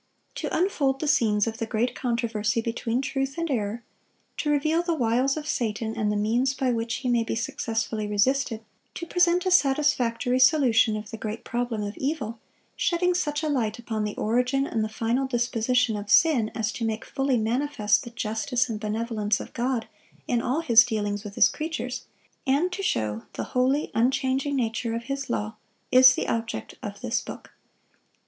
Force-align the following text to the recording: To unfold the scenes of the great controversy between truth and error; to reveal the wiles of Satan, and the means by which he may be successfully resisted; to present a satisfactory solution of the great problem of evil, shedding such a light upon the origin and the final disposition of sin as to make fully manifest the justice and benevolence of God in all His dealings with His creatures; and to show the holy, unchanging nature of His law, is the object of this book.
To 0.33 0.49
unfold 0.51 0.99
the 0.99 1.07
scenes 1.07 1.45
of 1.45 1.59
the 1.59 1.67
great 1.67 1.93
controversy 1.93 2.59
between 2.59 3.03
truth 3.03 3.37
and 3.37 3.51
error; 3.51 3.83
to 4.37 4.49
reveal 4.49 4.81
the 4.81 4.95
wiles 4.95 5.37
of 5.37 5.47
Satan, 5.47 5.95
and 5.95 6.11
the 6.11 6.15
means 6.15 6.55
by 6.55 6.71
which 6.71 6.95
he 6.95 7.07
may 7.07 7.23
be 7.23 7.35
successfully 7.35 8.07
resisted; 8.07 8.65
to 8.95 9.05
present 9.05 9.45
a 9.45 9.51
satisfactory 9.51 10.39
solution 10.39 10.97
of 10.97 11.11
the 11.11 11.17
great 11.17 11.43
problem 11.43 11.83
of 11.83 11.95
evil, 11.97 12.39
shedding 12.75 13.13
such 13.13 13.43
a 13.43 13.47
light 13.47 13.77
upon 13.77 14.03
the 14.03 14.15
origin 14.15 14.65
and 14.65 14.83
the 14.83 14.89
final 14.89 15.27
disposition 15.27 15.95
of 15.95 16.09
sin 16.09 16.49
as 16.55 16.71
to 16.71 16.83
make 16.83 17.05
fully 17.05 17.37
manifest 17.37 18.03
the 18.03 18.09
justice 18.09 18.69
and 18.69 18.79
benevolence 18.79 19.39
of 19.39 19.53
God 19.53 19.87
in 20.27 20.41
all 20.41 20.61
His 20.61 20.83
dealings 20.83 21.23
with 21.23 21.35
His 21.35 21.47
creatures; 21.47 22.05
and 22.47 22.71
to 22.71 22.81
show 22.81 23.25
the 23.33 23.43
holy, 23.53 23.91
unchanging 23.93 24.55
nature 24.55 24.95
of 24.95 25.03
His 25.03 25.29
law, 25.29 25.57
is 25.91 26.15
the 26.15 26.27
object 26.27 26.73
of 26.81 27.01
this 27.01 27.21
book. 27.21 27.53